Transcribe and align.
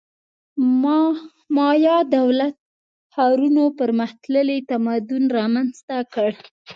مایا 1.55 1.97
دولت 2.15 2.55
ښارونو 3.13 3.63
پرمختللی 3.79 4.57
تمدن 4.69 5.23
رامنځته 5.37 5.97
کړ 6.13 6.29